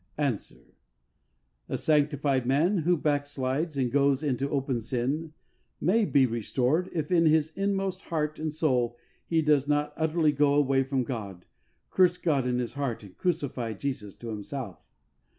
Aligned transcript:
''Answer: 0.31 0.73
A 1.69 1.77
sanctified 1.77 2.47
man 2.47 2.79
who 2.79 2.97
backslides 2.97 3.77
and 3.77 3.91
goes 3.91 4.23
into 4.23 4.49
open 4.49 4.79
sin 4.81 5.33
may 5.79 6.05
be 6.05 6.25
restored 6.25 6.89
if 6.91 7.11
in 7.11 7.27
his 7.27 7.51
inmost 7.55 8.01
heart 8.05 8.39
and 8.39 8.51
soul 8.51 8.97
he 9.27 9.43
does 9.43 9.67
not 9.67 9.93
utterly 9.95 10.31
go 10.31 10.55
away 10.55 10.81
from 10.81 11.03
God, 11.03 11.45
curse 11.91 12.17
God 12.17 12.47
in 12.47 12.57
his 12.57 12.73
heart 12.73 13.03
and 13.03 13.15
crucify 13.15 13.73
Jesus 13.73 14.15
to 14.15 14.29
himself. 14.29 14.79